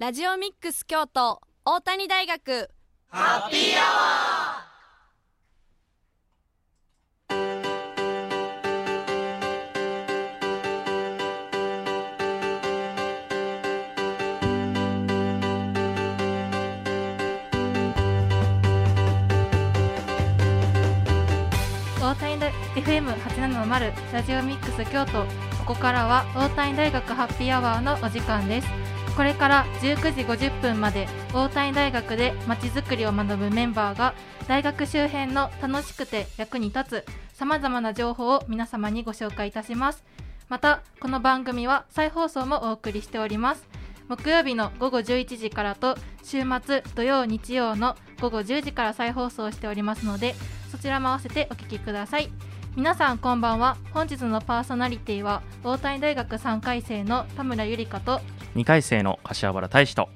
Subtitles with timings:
[0.00, 2.70] ラジオミックス京都大谷大学。
[3.08, 25.26] ハッピーアワー大谷大 FM870 ラジオミックス京都。
[25.58, 28.99] ここからは大谷大学ハッピーアワーのお時間です。
[29.20, 34.14] これから19時50分まで大谷大学でまちづくりを学ぶメンバーが
[34.48, 40.04] 大学周辺の楽しくて役に立つさまざまな情報を皆様にご紹介いたします。
[40.48, 43.68] またこの番組は再放送もお送りしております。
[44.08, 50.34] 木曜日の午後11時からと週末土曜日曜の午後10時から再放送しておりますので
[50.72, 52.30] そちらも合わせてお聞きください。
[52.76, 53.76] 皆さんこんばんは。
[53.92, 58.20] 本日のパーソナリティは大谷大学3回生の田村ゆりかと
[58.54, 60.08] 2回生の柏原大志と。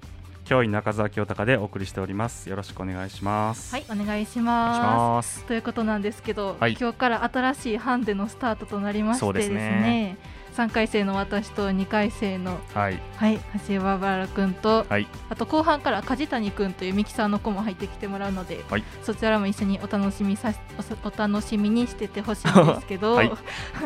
[0.44, 2.48] 教員中澤清隆でお送りしております。
[2.50, 3.74] よろしくお願いします。
[3.74, 5.40] はいお願いしまます。
[5.40, 6.76] すということなんですけど、はい。
[6.78, 10.16] 今日から新しいハンデのスタートとなりましてそうですね
[10.54, 13.00] 3回生の私と2回生のはい。
[13.16, 15.08] はい橋原くんとはい。
[15.28, 18.84] あと後半から梶谷くんというミキサーの子も入ってきてもらうので、はい。
[19.02, 20.58] そちらも一緒にお楽しみさし
[21.04, 23.32] おお楽しみにしててほしいんですけど、はい。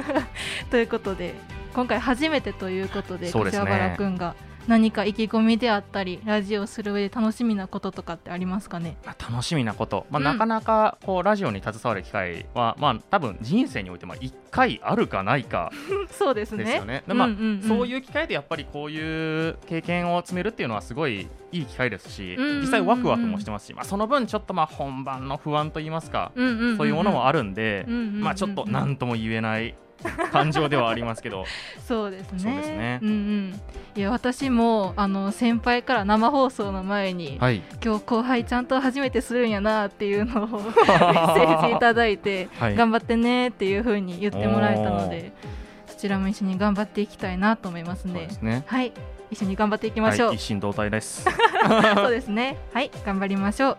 [0.71, 1.35] ということで
[1.75, 3.33] 今回初めてということでね。
[3.33, 4.35] 柏原くんが
[4.69, 8.97] 何か意気込みであったりラジオをする上で楽しみなこととかってありますかね？
[9.05, 10.25] まあ楽しみなこと、まあうん。
[10.25, 15.73] なかなかこうラジオに携わる機会は、まあ、多分人生においてまあ1回あるかないか
[16.13, 16.65] そうですね。
[16.65, 17.03] ですよね。
[17.09, 17.29] でまあ
[17.67, 26.45] そういう機会でやっぱりこういう経験を積めるっていうのはすごいいい機会ですし、実際ワクワクもしてますし、まあ、その分ちょっとまあ本番の不安といいますか、そう
[26.87, 29.75] いうものもあるんで、まあ、ちょっと何とも言えない
[30.33, 31.45] 感情ではありますけど。
[31.87, 32.39] そうですね。
[32.39, 33.01] そうですね。
[33.03, 33.61] うんうん。
[33.97, 37.63] いや私もあの先輩から生放送の前に、はい。
[37.85, 42.77] 今日後輩ちゃんと初めてするんやなっていうのを メッセージいただいて、はい。
[42.77, 45.33] 頑張ってねっていう風に言ってもらえたので
[45.87, 48.29] そちらも一緒に頑張っていきたいなと思いますね。
[48.31, 48.65] すね。
[48.67, 48.93] はい。
[49.31, 51.25] 一緒に頑張っていきましょう、はい、一心同体です。
[51.95, 52.57] そうですね。
[52.73, 52.91] はい。
[53.05, 53.77] 頑張りましょう。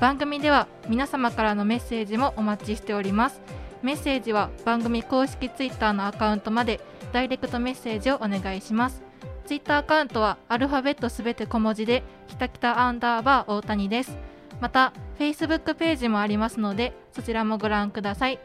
[0.00, 3.40] 番組では皆様からのメッセージもお待ちしております
[3.82, 6.80] メッセージは番組公式ツイッターのアカウントまで
[7.12, 9.02] ダイレクトメッセージをお願いします。
[9.46, 14.16] ツイッターアカウントはアルファベットすべて小文字できたきたアンダーバー大谷です。
[14.60, 18.38] また Facebook ページもありますのでそちらもご覧ください。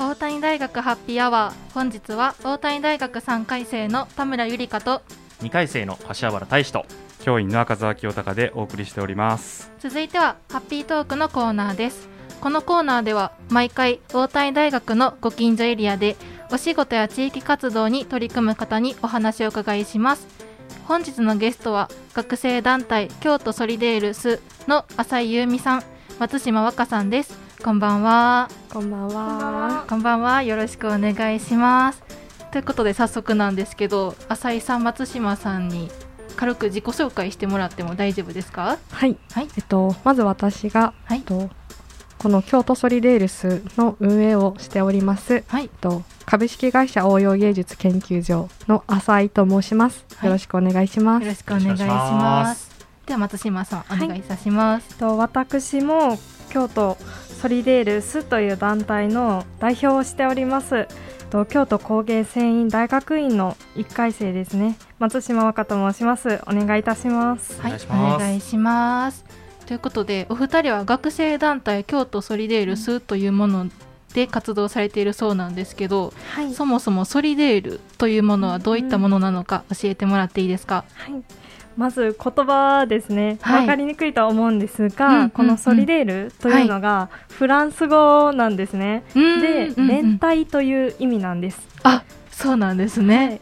[0.00, 1.74] 大谷大学ハッピーアワー。
[1.74, 5.02] 本日は大谷大学3回生の田村ゆりかと
[5.42, 6.86] 2回生の柏原大志と
[7.22, 9.70] 教員の中澤清隆でお送りしております。
[9.78, 12.08] 続いてはハッピートークのコーナーです。
[12.40, 16.16] このコーナーでは毎回大谷大学のご近所エリアで
[16.50, 20.26] お仕事や地域活動に取り組む方にお話をお伺いします。
[20.88, 25.82] 本日のゲストは学生団体京都ソリデールスの浅井優美さん
[26.18, 27.38] 松島和歌さんです。
[27.62, 29.84] こんばんはこんばんは。
[29.88, 32.02] こんばんはよろしくお願いします
[32.52, 35.90] ということで早速なんですけど浅井さん松島さんに
[36.36, 38.78] 軽く自己紹介してもらっても大丈夫ですか？
[38.92, 39.16] はい。
[39.32, 41.50] はいえっとまず私が、はいえっと
[42.18, 45.42] この京都ソリデールスの運営をしております。
[45.48, 50.04] はいえっと株式会社応用芸術研究所の浅井と申します。
[50.14, 51.22] はいよろしくお願いします。
[51.24, 52.70] よろしくお願いします。
[53.06, 54.86] では松島さん、はいお願いいたします。
[54.90, 56.18] えっと私も
[56.50, 56.96] 京都
[57.40, 60.86] ソリデールスという団体の代表をしておりますえっ
[61.30, 64.76] と京都工芸繊維大学院の1回生ですね。
[64.98, 66.40] 松島和歌と申します。
[66.46, 67.60] お願いいたします。
[67.62, 68.16] はい、お願いします。
[68.16, 69.24] お願いします。
[69.66, 73.66] ということで、お二人は学生団体京都ソリデールスというもの
[74.12, 76.52] で活動されているそうなんですけど、はい。
[76.52, 80.84] そもそもソリデールというものはどういったものなのか教えてもらっていいですか？
[80.94, 81.22] はい
[81.80, 83.60] まず言葉ですね、はい。
[83.62, 85.30] 分かりにくいとは思うんですが、うんうんうん。
[85.30, 89.20] このソリデールというのがフランス語なんですね、で、
[89.68, 89.88] うんうん。
[89.88, 93.40] 連帯という意味なんです、あ、そうなんですはね。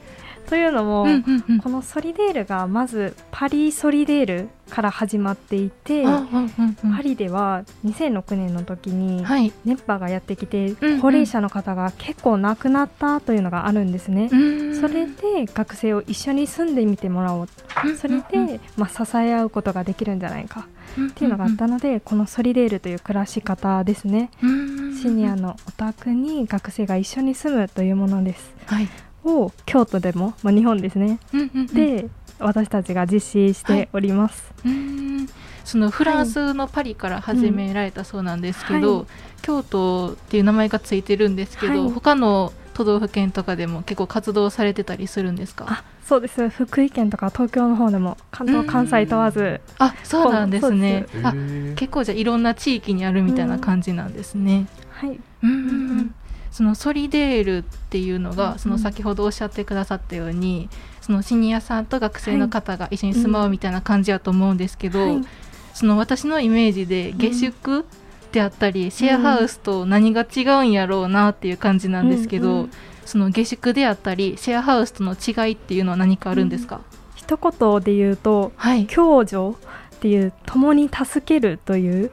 [0.48, 1.60] いというのも、うんうんうん。
[1.60, 9.52] このソリデールがまずパリソリデールから始まっていて、あうんうんうんパリでは2006年の時にはい。
[9.64, 11.00] 熱波がやってきて、んうん。
[11.00, 14.28] 高齢者の方が結構亡くなったというのがあるんですね。
[14.32, 14.80] うん。
[14.80, 17.48] それで学生を一緒に住んでみてもらおう
[17.96, 20.66] それで、まあ、支え合うことができるんじゃないか。
[21.06, 24.30] っていうのがあったので、このソリデールという暮らし方ですね。
[24.42, 24.96] うん。
[24.96, 28.52] シニアのお宅に学生が一緒に住むというものです。
[28.66, 28.88] はい。
[29.24, 31.18] を京都でも、まあ、日本ですね。
[31.32, 31.66] うんうんうん。
[31.66, 35.28] で私たちが実施しております、うーん。
[35.64, 39.06] そのフランスのパリから始められたそうなんですけど、うんはい、
[39.42, 45.66] 京都っていう名前がついてるんですけど、はい、他の都道府県とかでも結構活動されてたりするんですか？
[45.68, 46.48] あそうです。
[46.48, 49.60] 福井県とか東京の方でも関東関西問わず。
[49.78, 51.06] あそうなんですね。
[51.24, 51.34] あ
[51.74, 55.18] 結構じゃいろんな地域にあるみたいな感じなんですね、はい。
[55.42, 56.14] うん
[56.50, 60.68] そのソリデールっていうのが、その先ほどおっしゃってくださったように
[61.00, 65.24] そのシニアさんと学生の方が一緒に住まうみたいな感じやと思うんですけど、はい、
[65.72, 67.86] その私のイメージで下宿
[68.32, 72.68] であったり、シェアハウスと何が違うんやろうなっていう感じなんですけど、
[73.06, 76.82] その下宿であったりシェアハウスとの違いっていうのは何かあるんですか、うん、
[77.14, 79.56] 一言で言うと、はい、共助
[79.98, 82.12] っていう共に助けるという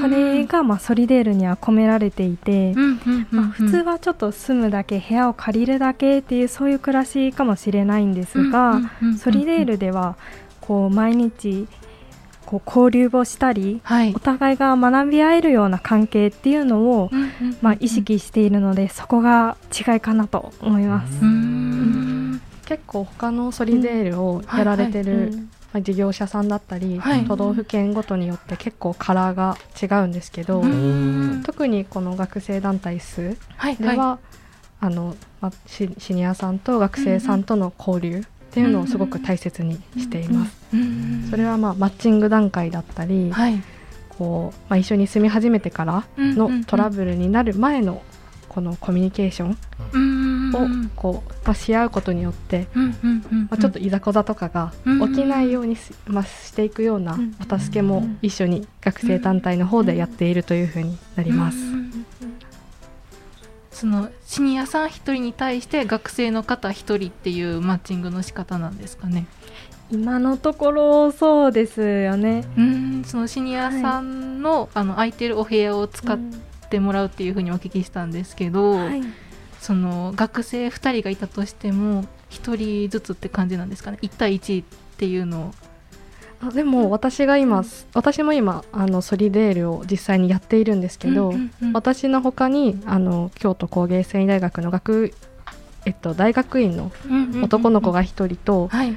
[0.00, 2.74] それがまあソリデールには込められていて、
[3.30, 8.80] まあ、普通はちょっと住むだけ部屋を借りるだけっていうそういう暮らしかもしれないんですが
[9.18, 10.14] ソリデールでは
[10.60, 11.66] こう毎日
[12.46, 17.10] こう交流をしたり、はい、お互いが学び合えるような関係っていうのを、
[17.60, 21.12] まあ、意識しているのでそこが違いかなと思います。
[22.64, 30.62] 結構他のソリデールをやられてるまあ、事業者さんだったり、はい、都道府県ごとによって結構カラーが違うんですけど
[31.44, 33.76] 特にこの学生団体数では、はい。
[33.76, 34.18] はい、
[34.80, 40.56] あのまあ、シシニアさんと学生さんとの交流っていうのをすごく大切にしています。
[41.30, 43.62] それはまあマッチング段階だったり、はい、
[44.08, 48.02] こうまあ、一緒に住み始めてからのトラブルになる前の
[48.48, 49.58] このコミュニケーション
[50.54, 54.72] をこう、まあ、し合うことによって、まあ、ちょっといざこざとかが
[55.08, 61.58] 起きないようにし,、まあ、していくようなお助けも一緒に学生団体の方でやっているというふうになります。
[63.72, 69.26] そのシニアさん一人に対して学生の方一人っていうマッチングの仕方なんですかね。
[69.90, 72.44] 今のところそうですよね。
[72.56, 76.18] うんそのシニアさんのはい、あの空いてるお部屋を使っ
[76.68, 79.02] ってもらうっていうふうにお聞きしたんですけど、はい、
[79.60, 84.66] その学生2人がいたとしても1人ずつって感じなんですかね？1対1っ
[84.96, 85.54] ていうのを。
[86.40, 87.64] あでも私が今、
[87.94, 95.12] 私も今あのソリデールを実際にやっているんですけど、うんうんうん、私のほかにあの京都工芸繊維大学の学、
[95.84, 96.92] えっと、大学院の
[97.42, 98.96] 男の子が1人と、はい、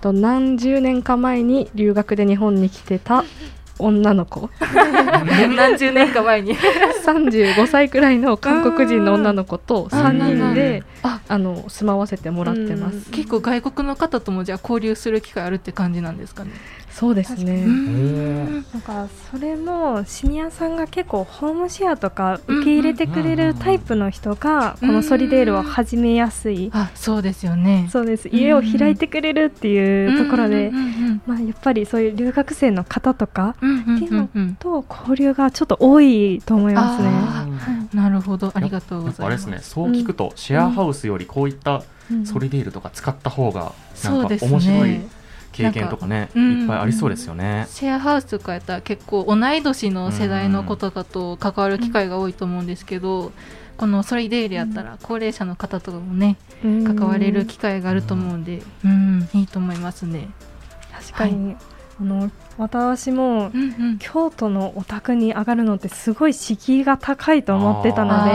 [0.00, 3.24] と何十年か前に留学で日本に来てた
[3.78, 4.50] 女の子。
[5.56, 6.56] 何十年か前に。
[6.56, 11.20] 35歳くらいの韓国人の女の子と3人であ。
[11.38, 13.10] の住まわせてもらってます。
[13.10, 16.50] 結構外国の方ともじゃあ交流する機会あるって感じなんですかね。
[16.90, 17.64] そうですね。
[17.64, 26.70] なんかそれもシニアさんが結構ホームシェアとか受け入れてくれるタイプの人がこのソリデールを始めやすい。
[26.74, 27.88] あそうですよね。
[27.90, 28.28] そうです。
[28.28, 30.70] 家を開いてくれるっていうところで
[31.26, 37.10] まあやっぱりそういう留学生の方とかっていうのと交流がちょっと多いと思いますね、
[37.94, 38.50] なるほど。
[38.54, 39.22] ありがとうございます。
[39.24, 41.82] あれですねそう聞くとシェアハウスよりこういった
[42.24, 43.72] ソリデールとか使った方が
[44.04, 45.00] なんか面白い、
[45.52, 53.32] 経験とかね、うん、いっぱいありそうですよね、シェアハウスとかやったら結構同い年の世代の子とかと関わる機会が多いと思うんですけど、うん、
[53.76, 60.28] このソリデールやったら高齢者の方とかもね、うん、関われる機会があると思うんで、うん、いいと思いますね。
[60.92, 61.56] 確かに、はい、
[62.00, 68.30] あの私も、うんうん、京都のお宅に上がるのってすごい敷居が高いと思ってたので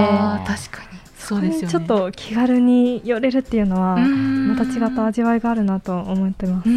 [0.45, 6.69] 確かにそうですよね、ちょっと気軽に寄れるっていうのはまた違った味わいがあるなと思ってます。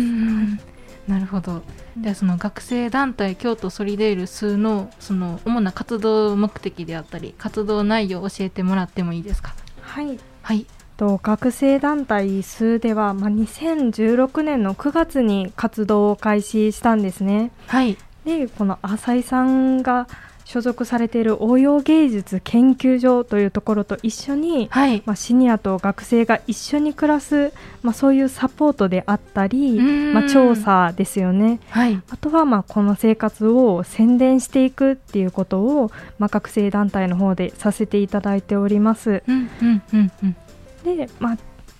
[1.06, 1.62] なるほど。
[1.96, 9.54] ではその学生団体京都ソリデール数のその主な活動目的であったり活動内容を教えてもらってもいいですか？
[9.82, 10.18] はい。
[10.42, 10.66] はい。
[11.00, 17.52] と学生団体数では、まあ、2016年の9月に活動を開始したんですね。
[17.68, 17.96] はい。
[18.26, 20.06] でこの浅井さんが
[20.44, 39.22] 所属されている応用芸術研究所というところと一緒に、はい、まあ、シニアと学生が一緒に暮らす、まあ、そういうサポートであったり、まあ、調査ですよね、はい、あとはまあこの生活を宣伝していくっていうことを、まあ、学生団体の方でさせていただいております。
[39.26, 40.36] うんうんうんうん
[40.84, 41.38] で、まあ、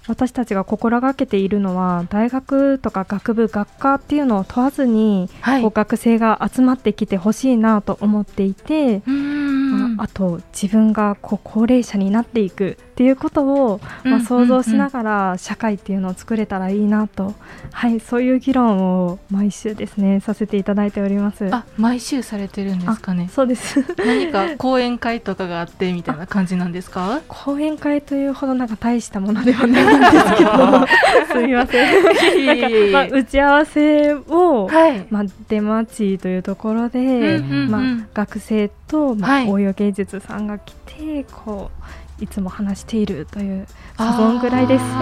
[0.09, 17.35] 私たちが心がけているのは大学とか学部学科っていうのを問わずに、はい、学生が集まってきてほしいなと思っていて、まあ、あと自分がこう高齢者になっていくっっていうことを、まあ、想像しながら社会っていうのを作れたらいいなと、
[17.73, 21.49] はいそういう議論を毎週ですねさせていただいております。
[21.51, 23.31] あ毎週されてるんですかね。
[23.33, 23.81] そうです。
[24.05, 27.23] 何か講演会とかがあってみたいな感じなんですか？
[27.27, 30.87] 講演会というほどなんか大したものではないんですけど。
[31.33, 32.47] すみません。
[32.47, 41.83] なんか、まあ、打ち合わせを、はい、まあ、出待ちというところで、まあ、学生と、まあ、応用芸術さんが来てこう
[42.21, 44.83] いつも話しているというそんぐらいです。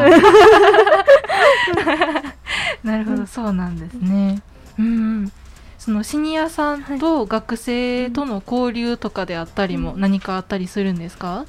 [2.85, 4.41] なるほど、そうなんですね。
[4.79, 5.33] うん、
[5.79, 11.45] そのシニアさんと学生との交流とかであったりも何かあったりするんですか？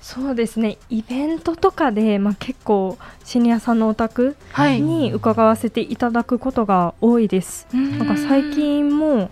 [0.00, 4.36] そうですねイベントとかで、まあ、結構シニアさんのお宅
[4.80, 7.68] に伺わせていただくことが多いです。
[7.72, 9.30] はい、なんか最近も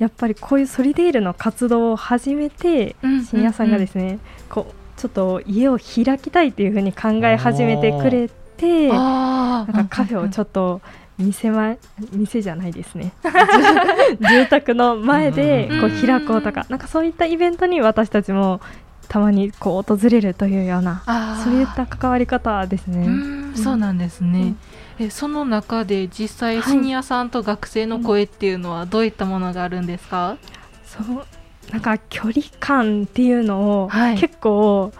[0.00, 2.96] やっぱりこういうソリデールの活動を始めて、
[3.28, 10.80] シニアさんがですね、こうちょっと家を開きたいというふうに考え始めてくれてなんかカフェをちょっと
[11.18, 11.78] 店前
[12.12, 13.12] 店じゃないですね。
[14.20, 16.66] 住宅の前でこう開こうとか。
[16.68, 18.60] なんかそういったイベントに私たちも
[19.08, 21.02] たまにこう訪れるというような
[21.44, 23.06] そういった関わり方ですね。
[23.54, 24.58] うそうなんですね、うん、
[25.00, 30.38] えその中で実際シニアさんと学生の声っていうのはどういったものがあるんですか、はい、
[30.84, 31.26] そう
[31.72, 34.92] なんか距離感っていうのを結構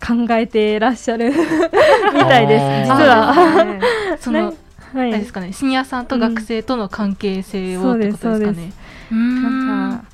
[0.00, 1.32] 考えてらっしゃる
[2.12, 3.34] みたいです、実は。
[4.20, 4.54] その、
[4.94, 8.72] はい、ですかね、シニアさんと学生との関係性を、ってことですかね。
[9.10, 10.04] なんか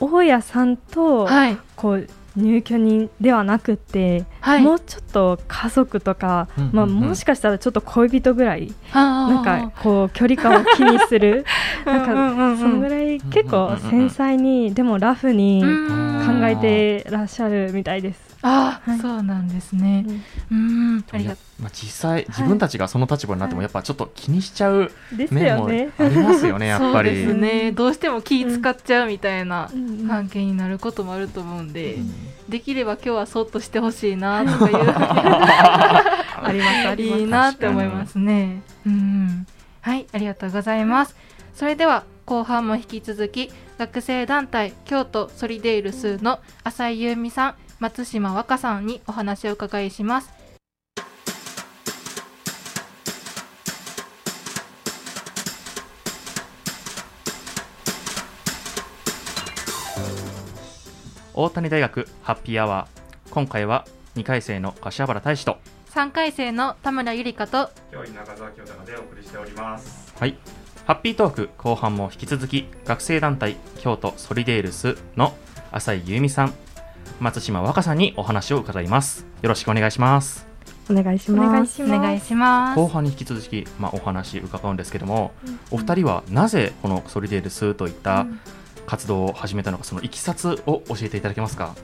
[0.00, 1.28] 大家さんと、
[1.76, 11.44] こう入居人ではなくて、はい、もうちょっと家族とか、うんうんうん、まあ、もしかしたらちょっと恋人ぐらいなんかこう距離感を気にする。
[11.84, 18.20] なんかそのぐらい結構繊細にでもラフに考えてらっしゃるみたいです。
[18.42, 20.06] あ、はい、そうなんですね。
[20.52, 24.92] うん、ありがまあ実際自分たちがその立場になってもやっぱちょっと気にしちゃう
[25.28, 25.72] 面もあ
[26.08, 27.08] りますよね、やっぱり。
[27.08, 27.72] そうですね。
[27.72, 29.68] どうしても気使っちゃうみたいな
[30.06, 31.98] 関係になることもあると思うんで、
[32.48, 37.20] できれば今日はそっとしてほしいなとかいう ありますあります。
[37.20, 38.62] いいなって思いますね。
[38.86, 39.46] うん。
[39.80, 41.16] はい、ありがとうございます。
[41.54, 50.35] それでは後半も引き続き学生団体京都ソリデールスの浅井優美さん松島和歌さんにお話を伺いします
[61.38, 63.30] 大谷大学ハッピーアワー。
[63.30, 65.58] 今回は2回生の柏原大志と。
[65.90, 67.68] 3回生の田村ゆりかと。
[67.92, 70.14] 今日中澤京太でお送りしております。
[70.18, 70.38] はい。
[70.86, 75.34] ハッピートーク後半も引き続き学生団体京都ソリデールスの
[75.72, 76.54] 浅井優美さん
[77.20, 79.26] 松島若さんにお話を伺います。
[79.42, 80.46] よろしくお願いします。
[80.90, 81.82] お願いします。
[81.82, 82.76] お願いします。
[82.80, 88.26] 後半に引き続き、まあ、お話伺うんですけども、うん、お二人はなぜこのソリデールスといった
[88.86, 91.74] 活動を始めたのかそのいきさつを教えていただけますか？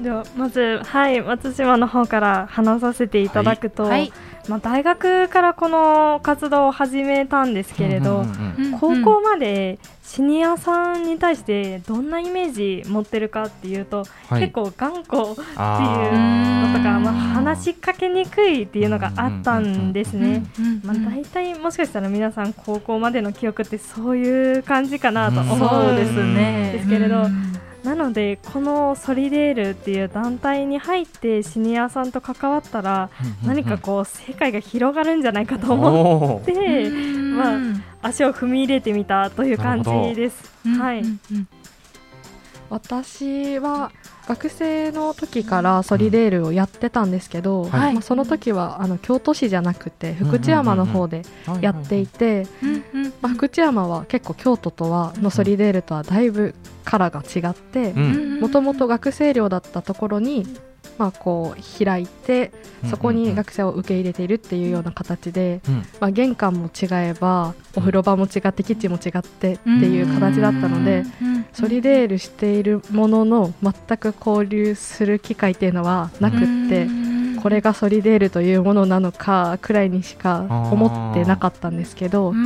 [0.00, 4.12] ではまずはい松島の方から話させていただくと、はい、
[4.48, 8.24] まあ、大学からこの活動を始めたんですけれど、
[8.80, 9.78] 高校まで
[10.14, 15.58] シニアさんに対してどんなイメージ持ってるかっていうと、はい、結構頑固っていうの
[16.72, 20.44] とかまあ、話しかけにくいっていうのがあったんですね。
[20.84, 26.74] まあ、大体もしかしたら皆さん高校までの記憶ってそういう感じかなと思うんですね。
[26.74, 27.24] ですけれど。
[27.84, 33.10] なのでこのソリデールっていう団体に入ってシニアさんと関わったら
[33.44, 37.58] 何かこう世界が広がるんじゃないかと思って、まあ、
[38.04, 40.52] 足を踏み入れてみたという感じです。
[40.78, 41.02] はい、
[42.68, 43.90] 私は
[44.28, 51.22] 学生の時からソリデールをやってたんですけど、はい、まあ、その時はあの京都市じゃなくて福知山の方で
[51.60, 52.46] やっていて
[53.34, 57.92] 福知山は結構京都とはのソリデールとはだいぶカラーが違って
[58.40, 60.46] もともと学生寮だったところに
[60.98, 62.52] まあ、こう開いて
[62.88, 65.60] そこに学生を受け入れているっていうような形で、
[66.00, 71.04] まあ、玄関も違えばお風呂場も違ってキッチンも違ってっていう形だったので
[71.52, 76.86] ソリデールしているものの全く交流する機会っていうのはなくって
[77.44, 82.40] これがソリデールというものなのかくらいにしか思ってなかったんですけど、ま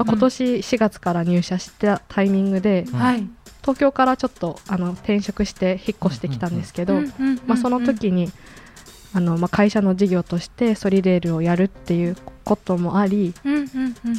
[0.00, 2.86] あ、今年4月から入社したタイミングで、
[3.66, 7.00] 東京からちょっとあの転職して引っ越してきたんですけど、
[7.46, 8.30] まあ、その時に
[9.12, 13.34] あの、まあ、会社の事業としてソリレールをやるっていうこともあり、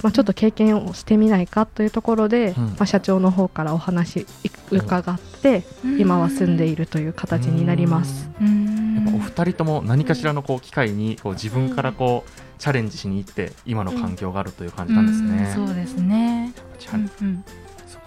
[0.04, 4.26] まあ、ちょっと経験をしてみないかというところで、まあ、社長の方からお話
[4.70, 5.64] 伺って、
[5.98, 8.30] 今は住んでいるという形になります。
[8.42, 15.54] やっお二人とも何かしらのこう機会にこう自分からこうチャレンジしに行って今の環境があるという感じなんですね。
[15.56, 16.52] そうですね。
[16.80, 16.98] そう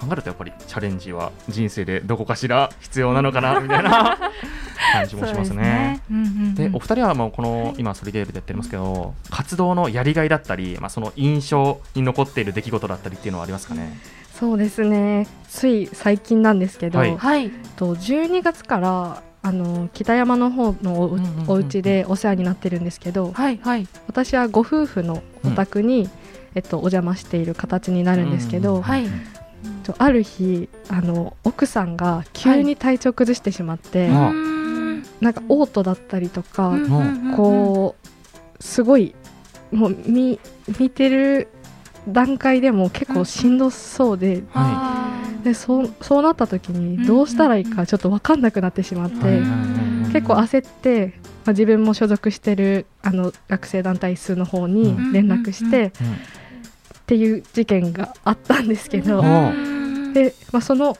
[0.00, 4.18] 考えるとやっぱりチャレンジは人生でどこかしら必要なのかなみたいな
[4.92, 6.00] 感じもしますね。
[6.54, 13.98] で、お二人はもうこの、今ソリデールでやってますけど、活動のやりがいだったり、まあその印象に残っている出来事だったりっていうのはありますかね？
[14.34, 15.26] そうですね。
[15.48, 21.02] つい最近なんですけど、はい、と12月からあの北山の方の
[21.46, 26.10] お,、お家でお世話になってるんですけど、はいはい、私はご夫婦のお宅に、うん、
[26.54, 29.06] えっと、お邪魔している形になるんですけど、はい、
[29.98, 34.30] ある日あの奥さんが急に体調崩してしまって、は
[35.20, 36.72] い、なんか嘔吐だったりとか、
[37.36, 39.14] こうすごい
[39.72, 40.38] もう見
[40.78, 41.48] 見てる
[42.08, 44.42] 段階でも結構しんどそうで。
[45.44, 49.40] でそうそうなった時にどうしたらいいかちょっと分かんなくなってしまって、
[50.12, 55.92] 結構焦って、まあ、自分も所属してるあの学生団体数の方に連絡して、
[57.10, 59.20] っていう事件があったんですけど、
[60.14, 60.96] でまあ、その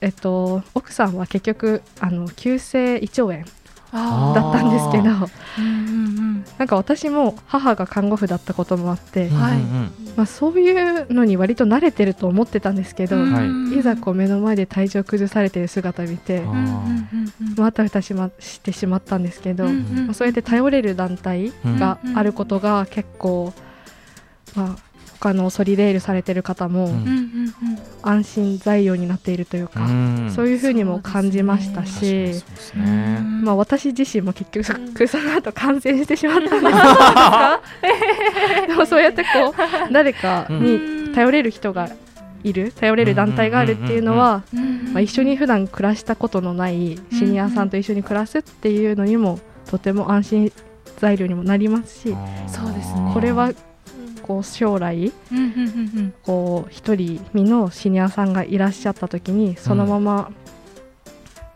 [0.00, 3.44] えっと、奥さんは結局あの急性胃腸炎
[3.92, 5.04] だったんですけど、
[6.58, 9.58] なんか私も母が看護婦だったこともあって、はい。
[10.16, 13.42] まあ、そういうのに割と慣れてると思ってたんですけど、は
[13.74, 16.42] い、いざこう目の前で体調崩されてる姿を見て、
[17.56, 23.52] またふたしましてしまったんですけど、まあ、そうやって頼れる団体があることが結構、
[24.54, 24.91] まあ、
[25.22, 26.88] 他のソリレールされてる方も
[28.02, 29.86] 安心材料になっているというか、
[30.34, 32.42] そういうふうにも感じましたし、
[33.44, 34.64] まあ、私自身も結局
[35.06, 36.70] その後感染してしまったんで
[38.72, 41.88] すもそうやってこう誰かに頼れる人が
[42.42, 44.42] いる頼れる団体があるっていうのは、
[44.92, 50.52] まあ、一緒に普段暮らしたことのないシニアさんと一緒に暮らすっていうのにもとても安心
[50.98, 52.16] 材料にもなりますし
[52.48, 53.12] そうですね。
[53.14, 53.52] これは
[54.22, 55.12] こう将来、
[56.22, 60.30] こう一人身のシニアさんがいらっしゃった時にそのまま、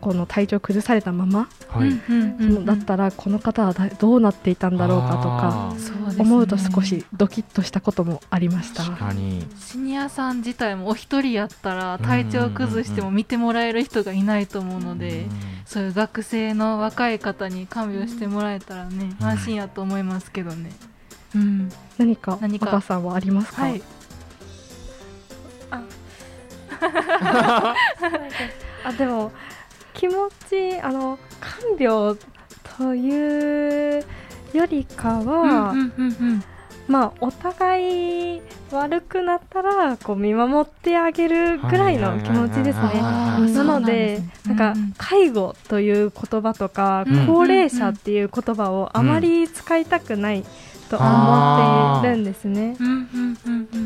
[0.00, 1.90] この体調崩されたまま、はい、
[2.64, 5.74] だったらこの方はどうなっていたんだろうかとか
[6.18, 8.84] 思うと少しドキッとしたこともありました。
[9.58, 15.26] シニアさん自体もお一人やったら体調崩しても見てもらえる人がいないと思うので、
[15.64, 20.70] そういう学生の若い方に看病してもらえたらね、安心やと思いますけどね。
[21.36, 22.80] うん、何か何か。
[22.80, 23.82] さんはありますか、はい、
[25.70, 25.82] あ。
[28.84, 29.32] あ でも
[29.94, 32.16] 気持ちあの看病
[32.76, 34.04] という
[34.52, 36.44] よりかは、うんうんうんうん。
[36.88, 43.00] まあ、お互い悪くなったらこう見守ってあげるぐらいの気持ちですね。
[43.00, 50.44] なので、なんか介護という言葉とか、高齢者っていう言葉をあまり使いたくない
[50.88, 52.76] と思っているんですね。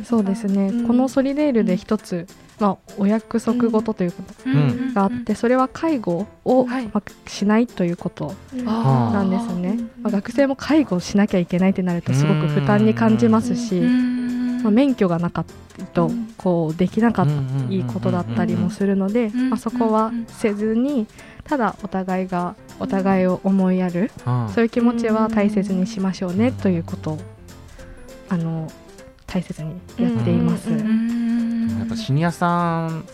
[0.04, 2.26] そうですね、このソリレールで一つ、
[2.58, 4.34] まあ、お約束事ということ
[4.94, 13.80] があって、それは介護を、まあ、しないということなんですね、まあ、学生も介護しなきゃいけないってなるとすごく負担に感じますし、
[14.62, 15.44] まあ、免許がなかっ
[15.78, 17.32] たとこうできなかった
[17.72, 21.06] いいことだったりもするので、まあ、そこはせずに
[21.44, 24.10] ただお互いがお互いを思いやる、
[24.54, 27.18] そういう気持ちは大切にしましょうねということを
[28.28, 28.70] あの
[29.26, 30.70] 大切にやっています。
[30.70, 30.76] や
[31.84, 33.04] っぱシニアさん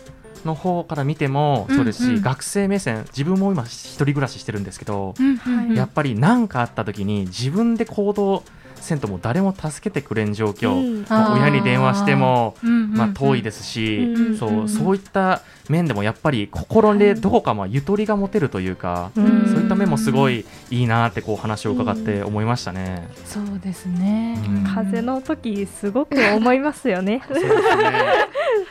[0.45, 2.15] の方から見てもそうですし、うん。
[2.17, 5.75] うん、学生目線自分も今一人暮らししてるんですけど、うん。
[5.75, 8.43] やっぱり何かあった時に自分で行動
[8.87, 23.07] せんとも誰も助けてくれん状況、うん、親に電話しても、まあ、遠いですし、うん、そうそういった面でもやっぱり心でどこかまあゆとりが持てるというか、うん、そういった面もすごいいいなってこう話を伺って思いましたね。
[23.25, 24.39] そうですね、
[24.73, 27.21] 風の時すごく思いますよね。
[27.27, 27.57] そうですね。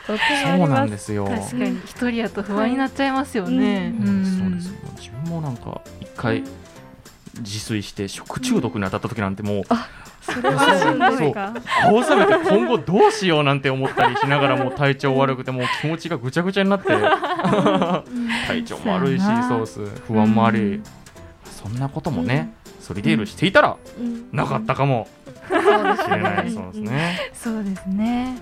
[0.57, 1.25] そうなんですよ。
[1.25, 3.93] 確かに一人やと不安になっちゃいますよね。
[3.99, 6.43] そうです自分もなんか一回
[7.39, 9.63] 自炊して食中毒に当たった時なんてもう、
[10.33, 11.53] それはしんどいか。
[11.85, 16.87] 青ざめて今後どうしようなんて思ったりしながらも体調悪くてもう気持ちがぐちゃぐちゃになって。
[18.47, 20.81] 体調も悪いしそうす不安もあり、
[21.45, 23.77] そんなこともね、ソリデールしていたら
[24.31, 25.07] なかったかも
[25.47, 27.19] しれないそうですね。
[27.33, 28.41] そうですね。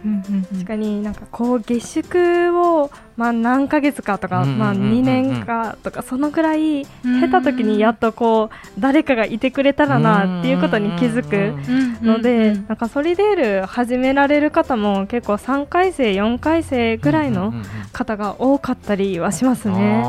[0.51, 11.55] 確かになんかこう月宿をまあ何ヶ月かとかまあ2年かとかそのぐらい経た時にやっとこう誰かがいてくれたらなっていうことに気づく
[12.03, 17.53] のでなんかソリデール始められる方も結構3回生4回生ぐらいの
[17.93, 20.03] 方が多かったりはしますね。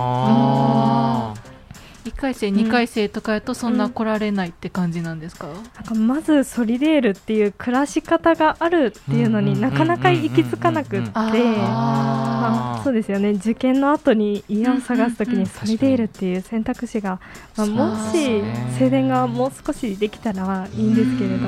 [2.07, 11.11] 1回生2回生とかやとそんな来られないって感じなんですか,、なんかまずソリデールっていう暮らし方があるっていうのになかなか行き着かなくって
[12.85, 17.21] そうですよね受験の後に家を探すときにソリデールっていう選択肢が、
[17.57, 18.43] まあ、もし
[18.79, 21.47] 静電がもう少しできたらいいんですけれど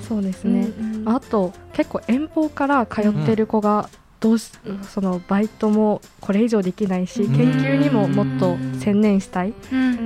[0.00, 0.68] そうですね、
[1.06, 3.88] あと結構遠方から通ってる子が
[4.24, 4.50] どうし
[4.90, 9.52] そのバイトもこれ以上できないし研究にももっと専念したい、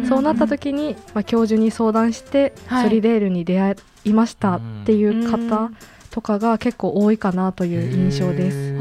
[0.09, 2.53] そうなった時に、まあ、教授に相談して、
[2.83, 5.71] ソリデールに出会いましたっていう方
[6.11, 8.73] とかが結構多いかなという印象です。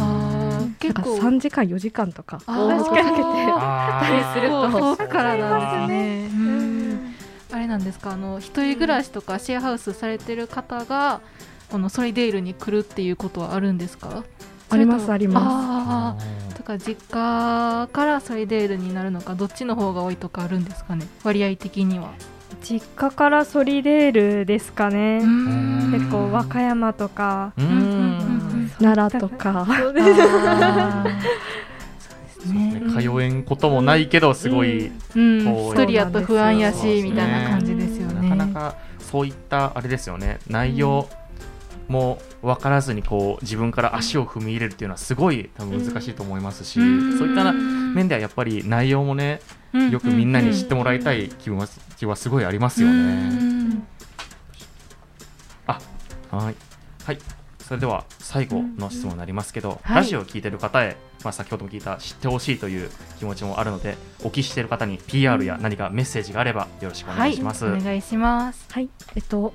[0.79, 1.17] 結構。
[1.17, 4.71] 3時間4時間とかかけてたりすると。
[4.71, 7.13] 遠くからなんですね。
[7.51, 11.21] あれなんですかあの一人暮らしとかシェアハウスされてる方が
[11.69, 14.23] このソリデールに来るっていうことはあるんですか？
[14.69, 16.55] ありますあります。
[16.55, 21.05] とか実家からソリデールになるのかどっちの方が多いとかあるんですかね？
[21.23, 22.11] 割合的には。
[22.63, 25.21] 実家からソリデールですかね。
[25.91, 27.53] 結構和歌山とか
[28.79, 29.65] 奈良とか。
[29.79, 30.07] そうです
[32.53, 32.81] ね。
[32.89, 38.29] 通えんこともないけどすごい、うん、一人やと不安やしみたいな感じですよね。
[38.29, 40.39] なかなかそういったあれですよね。
[40.47, 41.07] 内容、
[41.87, 46.73] も分からずにこう自分から足を踏み入れるっていうのはすごい多分難しいと思いますし、
[47.17, 49.41] そういった面ではやっぱり内容もね、
[49.91, 53.81] よくみんなに知ってもらいたい気は気はすごいありますよね。
[55.65, 55.79] あ
[56.31, 56.55] はい、
[57.05, 57.17] はい、
[57.59, 67.65] それでは最後の質問になりますけど、ラジオを聞いてる方へ、まあ、先ほども聞いた知ってほしいという気持ちもあるのでお聞きしている方に PR や何かメッセージがあればよろしくお願いします。
[67.65, 68.67] はい、お願いします。
[68.71, 68.89] はい。
[69.15, 69.53] えっと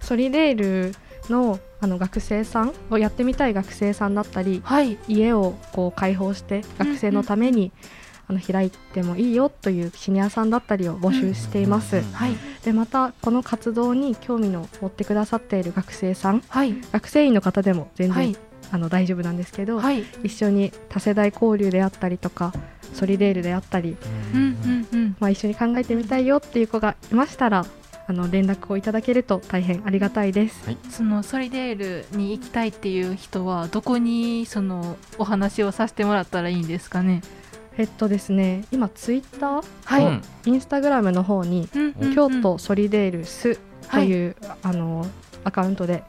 [0.00, 0.94] ソリデール
[1.30, 7.72] のあの学生さんをやってみたい学生さんだったり、はい、家をこう開放して学生のために、
[8.28, 12.02] あの開いてもいいよというシニアさんだったりを募集しています。
[12.12, 18.36] はい、でまたこの活動に興味の持ってくださっている学生さん、はい、学生院の方でも全然、
[18.70, 19.80] あの大丈夫なんですけど、
[20.22, 22.52] 一緒に多世代交流であったりとか
[22.92, 23.96] ソリデールであったり、
[25.18, 27.64] まあ、一緒に考えてみたいよっていう子がいましたら
[28.10, 31.78] あの連絡をいただけると大変ありがたいです、はい、そのソリデー
[32.10, 37.22] ルに行きたいっていう人はどこにそのお話をさせてもらったらいいんですかね？
[37.78, 39.64] えっとですね今ツイッター？
[39.84, 40.50] はい。
[40.50, 41.68] インスタグラムの方に、
[42.16, 43.60] 京都ソリデールス
[43.92, 45.06] という、はい、あの
[45.44, 46.02] アカウントで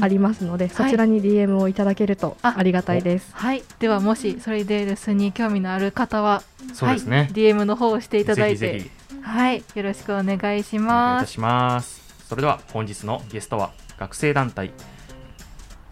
[0.00, 3.28] ありますので、そちらに DM をいただけるとありがたいです。
[3.32, 6.42] はい、ではもしソリデールスに興味のある方は、
[6.74, 8.95] そうですね、はい、DM の方をしていただいて、ぜひぜひ
[9.26, 11.32] はいよろしくお願いします。
[11.32, 14.70] しますそれでは本日のゲストは学生団体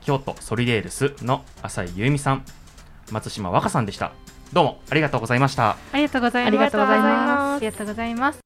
[0.03, 2.45] 京都ソリデールスの浅井由美さん
[3.11, 4.13] 松島和歌さんでした。
[4.53, 5.77] どうもありがとうございました。
[5.93, 6.49] ありがとうございます。
[6.49, 7.57] ありがとうございます。
[7.57, 8.39] ありがとうございます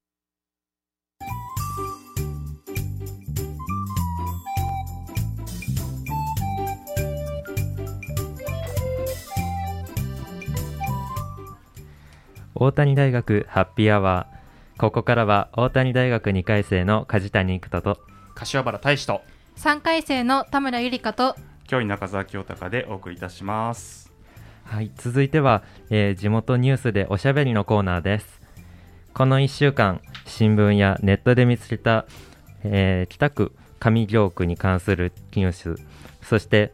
[12.55, 14.38] 大谷大学ハッピーアワー
[14.79, 17.99] ここからは大谷大学2回生の梶谷育人と
[18.33, 19.21] 柏原大志と
[19.57, 21.35] 3回生の田村ゆりかと
[21.67, 24.13] 教員中澤清隆でお送りいたします。
[24.63, 28.39] はい続いては、えー、地元ニュースでおしゃべりのコーナーです。
[29.13, 32.05] この1週間新聞やネットで見つけた、
[32.63, 35.75] えー、北区上京区に関するニュース
[36.21, 36.71] そして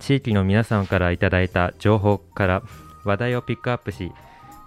[0.00, 2.62] 地域の皆さんからいただいた情報から
[3.04, 4.10] 話題をピックアップし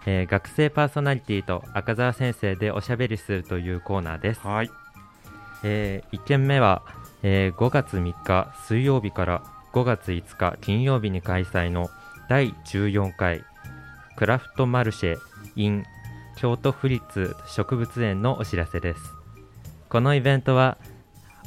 [0.10, 4.40] えー、学生パーソナリティと赤澤先生でおしゃべりするというコーナーです。
[4.40, 4.72] はい。
[5.64, 6.82] えー、1件目は、
[7.24, 9.44] えー、5月3日水曜日から
[9.74, 11.90] 5月5日金曜日に開催の
[12.30, 13.44] 第14回
[14.16, 15.18] クラフトマルシェ
[15.58, 15.84] in
[16.38, 19.02] 京都府立植物園のお知らせです。
[19.90, 20.78] このイベントは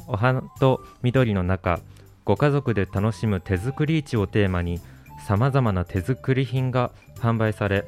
[0.05, 1.79] お花と緑の中
[2.25, 4.79] ご家族で楽しむ手作り市をテーマに
[5.25, 7.85] さまざまな手作り品が販売され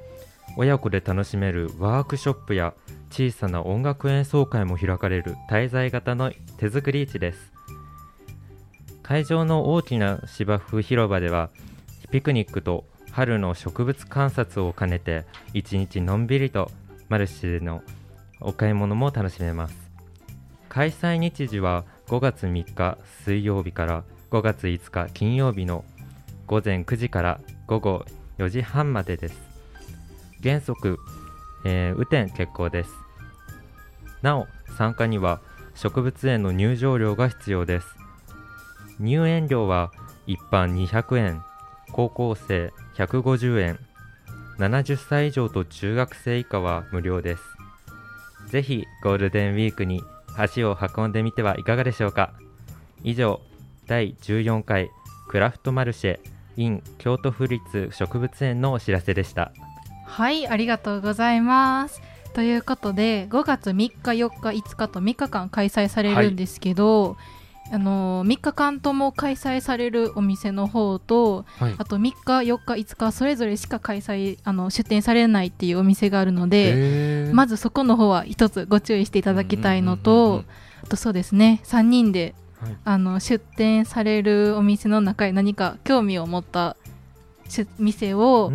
[0.55, 2.73] 親子で楽しめるワークショップや
[3.09, 7.51] 小さな音楽演奏会も開かれる滞在型の手作り市です。
[9.01, 11.49] 会場の大きな芝生広場では
[12.11, 16.71] ピクニックと春の植物観察を兼ねて一日のんびりと
[17.09, 17.83] マルシェでの
[18.39, 19.75] お買い物も楽しめます。
[20.69, 25.85] 開催日時は5月3日水曜日から5月5日金曜日の
[26.47, 28.05] 午前9時から午後
[28.39, 29.52] 4時半までです。
[30.43, 30.99] 原則、
[31.63, 32.91] えー、雨天決行です。
[34.21, 35.39] なお参加には
[35.75, 37.87] 植物園の入場料が必要です。
[38.99, 39.91] 入園料は
[40.27, 41.41] 一般200円
[41.91, 43.79] 高校生150円
[44.59, 47.43] 70歳以上と中学生以下は無料です。
[48.49, 50.03] ぜひゴールデンウィークに
[50.35, 52.33] 足を運んでみてはいかがでしょうか。
[53.03, 53.41] 以上
[53.87, 54.89] 第14回
[55.27, 56.19] クラフトマルシェ
[56.55, 59.51] in 京都府立植物園のお知らせでした。
[60.13, 61.99] はいありがとうございます。
[62.35, 67.17] ということで5月3日4日5日と3日間開催されるんですけど、はい
[67.71, 80.43] あの3日間とも開催されるお店の方と、はい、あと3日4日5日それぞれしか開催あの出店されないっていうお店があるのでまずそこの方は一つご注意していただきたいのと、
[80.83, 86.75] あとそうですね3人で、はい、あの出店されるお店の中に何か興味を持った
[87.79, 88.51] 店を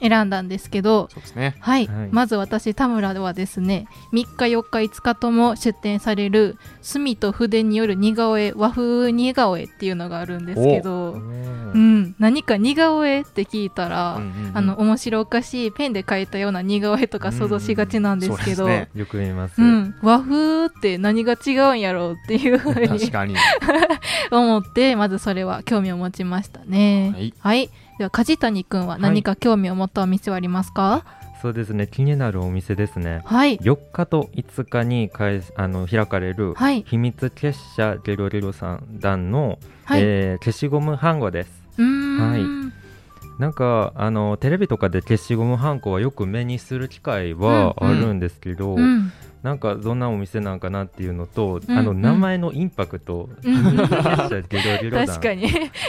[0.00, 23.12] 選んだんですけど、うんね、はい、はい、まず私田村はですね3日4日5日とも出店される墨と筆による似顔絵和風似顔絵っていうのがあるんですけど、うん、何か似顔絵って聞いたら、うんうんうん、あの面白おかしいペンで描いたような似顔絵とか想像しがちなんですけど、うんね、よく見ます、うん、和風って何が違うんやろうっていうふうに。
[24.30, 27.12] 思ってまずそれは興味を持ちましたね。
[27.14, 27.70] はい、はい
[28.02, 31.04] では梶谷君は何か興味を持ったお店はありますか、は
[31.38, 31.86] い、そうですね。
[31.86, 41.50] 気になるお店ですね、はい、4日と5日にかいあの開かれる、秘密結社ゲロゲロさん団の、はい、えー、消しゴムハンゴです。
[41.78, 43.40] はい。
[43.40, 49.12] なんかあのテレビとかで消しゴムはんこはよく目にする機会はあるんですけど、うんうん、
[49.42, 55.48] なんかどんなお店なんかなっていうのと、うんうん、あの名前のインパクト、 うん、確かに。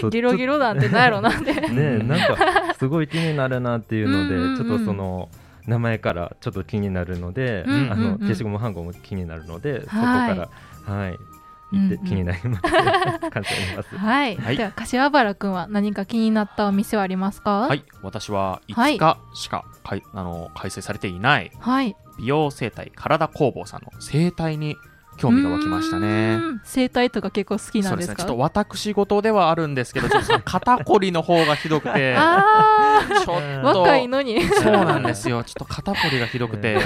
[0.10, 5.30] ゲロゲロ団って何やろなんでねなんかすごい気になるなっていうのでうん、ちょっとその
[5.68, 10.50] 名前からちょっと気になるので、うんうんうん、あの消しゴムはんこも気になるので、そこから。
[10.86, 11.33] はい
[11.74, 13.98] 行って気になります、うんうん、感謝あります。
[13.98, 14.36] はい。
[14.38, 17.62] はい、では柏原君は何か気になったお店はありますか？
[17.62, 24.76] はい、私は5日しか、はい、あの開催されていない、はい、美容整体体工房さんの整体に
[25.18, 26.40] 興味が湧きましたね。
[26.64, 32.16] 整体とか結構好きなんですか、ね、ちょっと私事ではあるんですけど ちょっと肩こりの方がひどくて
[33.26, 34.42] ちょっと若いのに。
[34.44, 35.44] そうなんですよ。
[35.44, 36.80] ちょっと肩こりがひどくて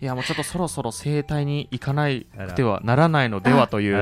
[0.00, 3.98] いやもうちょっとそろそろ整体に行かないくてはならないのではという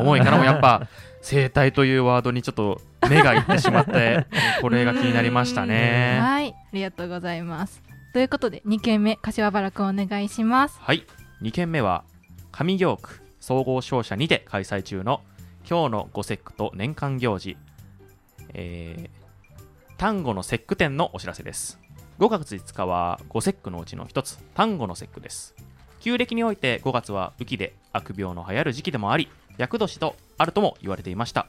[0.00, 0.86] 思いからもやっぱ
[1.22, 4.26] 整体というワードにちょっと目がいってしまって
[4.60, 6.18] これが気になりましたね。
[6.20, 6.54] はい。
[6.54, 7.82] ありがとうございます。
[8.12, 10.78] ということで2件目柏原くんお願いします。
[10.80, 11.04] はい。
[11.42, 12.04] 2件目は
[12.52, 15.22] 上京区総合商社にて開催中の
[15.68, 17.56] 今日のご節句と年間行事、
[18.54, 21.80] えー、単語の節句展のお知らせです。
[22.18, 24.38] 5月5日は五節句のうちの一つ。
[24.54, 25.54] 単語の節句です。
[26.00, 31.48] 旧暦において5月は雨季で悪病の流行る時期でもあり厄年とあるとも言われていました。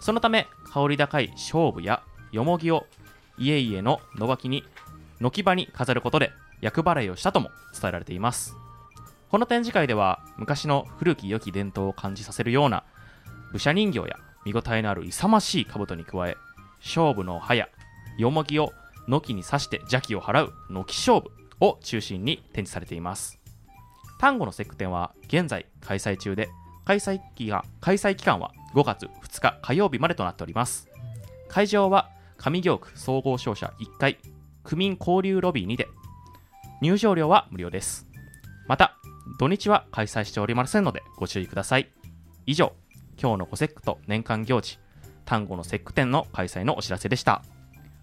[0.00, 2.86] そのため香り高い勝負やよもぎを
[3.36, 4.64] 家々の野脇に
[5.20, 8.56] 軒場に飾ることで厄払いをしたとも伝えられています。
[9.30, 12.84] この展示会では昔の古き良き伝統を感じさせるような
[13.52, 16.36] 武者人形や見応えのある勇ましい兜に加え
[16.80, 17.68] 勝負の刃や
[18.16, 18.72] よもぎを
[19.06, 23.38] 軒に刺して邪気を払う軒勝負を中心に展示されています。
[24.18, 26.48] 単語の節句展は現在開催中で
[26.84, 30.88] 開催期が開催期間は5月2日火曜日までとなっております。
[31.48, 34.18] 会場は上京区総合商社1階
[34.64, 35.88] 区民交流ロビーにて。
[36.80, 38.07] 入場料は無料です。
[38.68, 38.96] また
[39.38, 41.90] 土日は開催しておりませんのでご注意ください。
[42.46, 42.72] 以上
[43.20, 44.78] 今日のコセックと年間行事
[45.24, 47.42] 単語の節句展の開催のお知らせでした。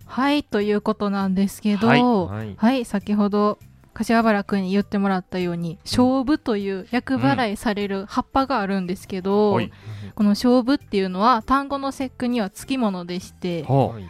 [0.06, 1.88] はいということなんですけど、
[2.28, 3.58] はい、はい、先ほど
[3.93, 9.71] 柏原君に言ってもらったように、勝負という厄払いされる葉っぱがあるんですけど、うん、
[10.13, 13.65] この勝負っていうのは単語の節句にはつきものでして、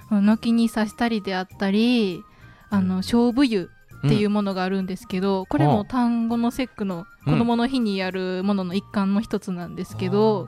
[0.10, 2.24] 軒に刺したりであったり
[2.70, 3.70] あの勝負湯
[4.06, 10.48] っていうものがあるんですけど、うん、これも単語の節句の子供の日にやるものの一環の一つなんですけど、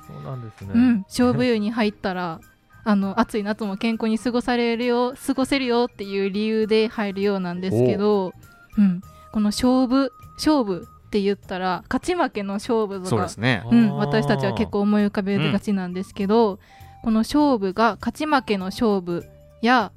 [0.74, 2.40] うん、勝負湯に入ったら
[2.84, 8.34] あの暑い夏も健康に過ごされるよ過ごせるよっていう理由で入るようなんですけど、
[8.78, 8.82] う。
[8.82, 9.02] ん、
[9.34, 16.58] この勝負勝負って言ったら勝ち負けの勝負とか、ね、うん、私たちは結構思い浮かべがちなんですけど、うん、
[17.04, 19.26] この勝負が勝ち負けの勝負
[19.62, 19.92] や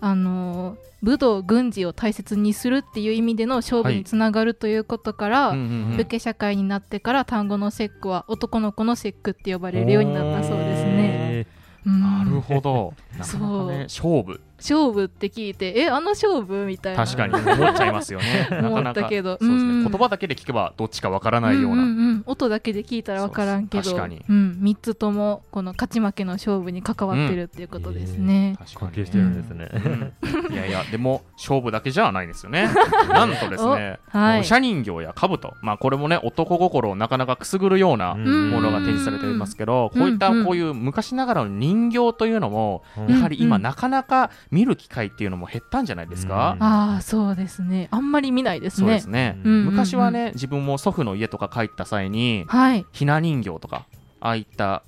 [0.00, 11.46] あのー武道軍事を大切にするっていう意味での勝負につながるということから、はい、武家社会になってから単語の節句は男の子の節句って呼ばれるようになったそうですね。
[11.86, 12.92] なるほど。
[13.18, 14.40] なかなかね、勝負。
[14.60, 17.04] 勝負って聞いてえあの勝負みたいな。
[17.04, 17.34] 確かに。
[17.34, 18.48] 思っちゃいますよね。
[18.50, 19.00] なか思なか。
[19.00, 19.38] ったけど。
[19.40, 19.84] そうですうん。
[19.84, 22.22] ね言葉だけで聞けばどっちかわからないような、んんん。
[22.26, 23.84] 音だけで聞いたら分からんけど。
[23.84, 24.24] 確かに。
[24.28, 28.80] うん、3つともこの勝ち負けの勝負に関わってるっていうことですね、確かに。
[28.80, 29.68] 関係してるんですね。
[29.72, 30.52] うん。
[30.52, 32.68] いやいやでも勝負だけじゃないんですよね。
[33.10, 34.40] なんとですね、おはい。
[34.40, 38.50] おしゃ人形や兜まあこれもね男心をなかなかくすぐるようなうん。
[38.50, 43.14] ものが展示されていますけど、こういったうんうんこういう昔ながらの人形というのも、うん。
[43.14, 43.62] やはり今うん。
[43.62, 46.62] なかなか見る機会っていうのも減ったんじゃないですか、うん。
[46.62, 47.88] ああそうですね。
[47.90, 48.86] あんまり見ないですね。
[48.86, 49.52] そうですね、うん。
[49.52, 49.64] うんうん。
[49.66, 52.86] 昔はね自分も祖父の家とか帰った際にはい。
[52.92, 53.86] ひな人形とか
[54.20, 54.82] ああいった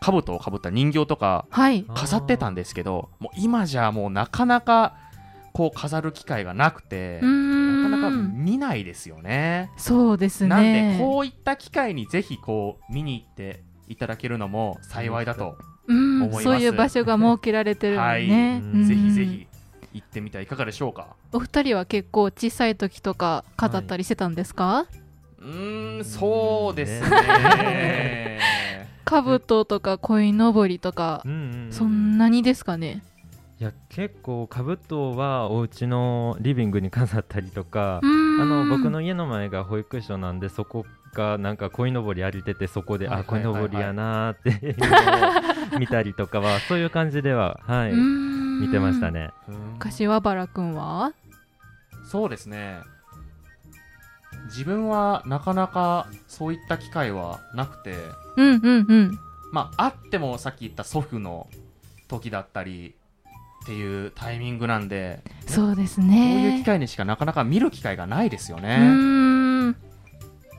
[0.00, 1.84] 兜をかぶった人形とかはい。
[1.94, 4.96] 飾ってたんですけどもう今じゃもうなかなか
[5.52, 7.82] こう飾る機会がなくてうーん。
[7.82, 9.70] なかなか見ないですよね。
[9.76, 10.48] そうですね。
[10.48, 15.56] なんでこういった機会にぜひこう見に行っていただけるのも幸いだと、
[15.88, 18.28] うんそういう場所が設けられてるのね、はい。
[18.28, 18.28] う
[18.78, 18.84] ん。
[18.86, 19.46] ぜひぜひ
[19.94, 21.08] 行ってみてはいかがでしょうか。
[21.32, 24.86] お二人は結構小さい時とか飾ったりしてたんですか、
[25.38, 28.40] うーんそうですね。
[29.04, 31.34] 兜とか鯉のぼりとかうんう
[31.68, 33.02] んそんなにですかね？
[33.60, 38.40] いや結構兜はお家のリビングに飾ったりとかうーん。
[38.40, 49.30] あの僕の家の前が保育所なんでそこがなんか鯉のぼり歩いててそこで、はいあ鯉のぼりやなーっていうのを見たりとかはそういう感じでははい見てましたね。
[49.48, 51.12] うん柏原くんは？
[52.04, 52.78] そうですね。
[54.46, 57.94] 自分はなかなかそういった機会はなくて、
[58.36, 59.18] うんうんうん。
[59.52, 61.46] まあ、あってもさっき言った祖父の
[62.08, 62.94] 時だったり
[63.64, 68.78] っていうタイミングなんで、そうですこういうね機会にしかなかなか見る機会がないですようね。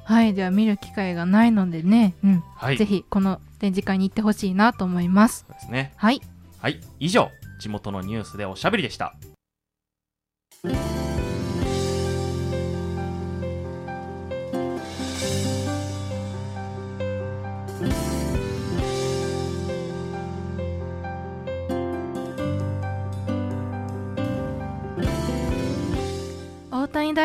[0.06, 2.78] はいでは見る機会がないのでね、うんはい。
[2.78, 5.94] ぜひこの展示会に行ってほしいなと思いますそうですね。
[5.96, 6.22] はい
[6.60, 6.80] はい。
[7.00, 9.16] 以上、地元のニュースでおしゃべりでした。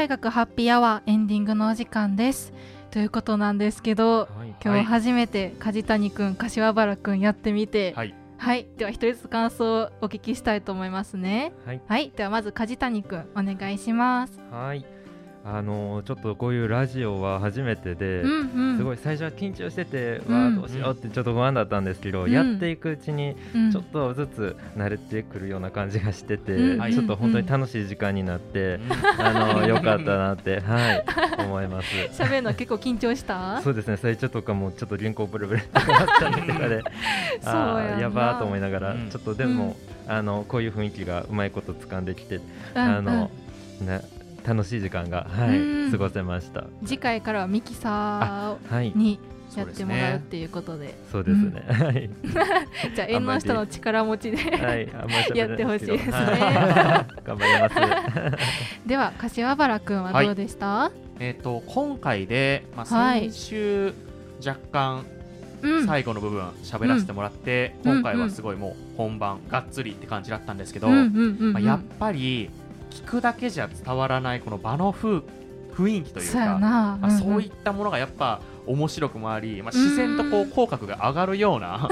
[0.09, 2.55] 大学ハッピーアワーエンディングのお時間です。
[2.91, 4.55] ということなんですけどはい。
[4.65, 7.93] 今日初めて梶谷くん柏原くんやってみて。
[7.95, 8.15] はい。
[8.39, 8.67] はい。
[8.79, 11.53] では一人ずつ感想をお聞きしたいと思いますね。
[11.67, 11.83] はい。
[11.87, 12.11] はい。
[12.17, 14.41] ではまず梶谷くんお願いします。
[14.51, 14.98] はい
[15.45, 18.77] あのーちょっとこういうラジオは初めてで、うんうん。
[18.77, 22.31] すごい最初は緊張してて、うんわあどうしようってちょっと不安だったんですけど、うん。
[22.31, 23.73] やっていくうちにうん。
[23.73, 26.93] ちょっとずつ慣れてくるような感じがしてて、うん。
[26.93, 29.25] ちょっと本当に楽しい時間になって、うん。
[29.25, 31.05] あのーよかったなって はい
[31.39, 31.89] 思います。
[32.13, 33.61] 喋るの結構緊張した？
[33.63, 36.83] そうですね最初とかもちょっと原稿ブルブルってなったりとかで
[37.45, 39.09] あーややばーと思いながら、うん。
[39.11, 42.43] ちょっとでも、あのこういう雰囲気がうまいこと掴んできて、うん。
[42.75, 43.31] あの、
[43.81, 44.01] ね
[44.47, 45.91] 楽しい時間がはい、うん。
[45.91, 46.65] 過ごせました。
[46.85, 48.93] 次回からはミキサはい。
[48.93, 49.19] ーに
[49.57, 50.95] やってもらうっていうことで。
[51.11, 51.65] そうですね。
[51.69, 52.11] はい。
[52.95, 54.89] じゃあ縁の下の力持ちではい、
[55.35, 56.13] やってほしいですね。
[56.13, 57.21] はい。
[57.25, 58.39] 頑張ります。
[58.87, 63.31] では柏原くんはどうでした、えっ、と、今回で、まあ、はい。
[63.31, 63.95] 先週、
[64.47, 65.05] 若干、
[65.63, 65.87] うん。
[65.87, 67.93] 最後の部分喋らせてもらって、うん。
[67.95, 72.51] 今回はすごいもう本番がっつりって感じだったんですけど、まあ、やっぱり
[73.03, 75.23] 聞くだけじゃ伝わらないこの場の風
[75.73, 81.89] 雰囲気というそうまあ、そういっったものがやっぱ面白くもあり、まあ、自然とこう口角が上がるような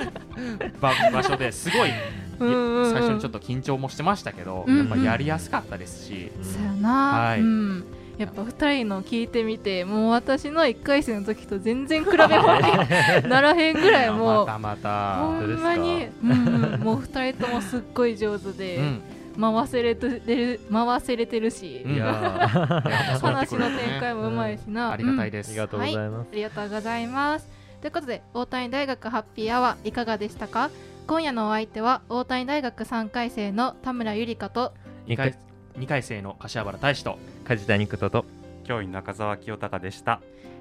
[0.80, 1.90] 場場所ですごい
[2.38, 6.90] 最初にちょっと緊張もしてましたけど、やっぱやりやすかったですし、そうやな、
[7.26, 7.40] はい。
[7.40, 7.84] うん。
[8.16, 12.62] やっぱ二人の聞いてみてもう私の1回戦の時と全然比べ物に
[13.28, 19.02] ならへんぐらいもうまたまた、ほんまに、うんうん、もう二人ともすっごい上手で、うん
[19.38, 25.32] 回せれてる回せれてるし、 話の展開もうまいしな、ありがたいうん。
[25.32, 26.28] です、ありがとうございます。
[26.30, 27.48] ありがとうございます。
[27.80, 30.70] ということで、大谷大学ハッピーアワーいかがでしたか？
[31.06, 34.72] 今夜のお相手は、大谷大学3回生の田村ゆりかと、
[35.06, 35.34] 2回
[35.76, 38.24] 二回生の柏原大志と梶谷久人と
[38.64, 40.20] 教員中澤清隆でした。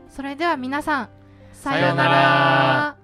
[0.09, 1.09] それでは皆さん、
[1.53, 2.11] さようなら。
[2.11, 2.95] ら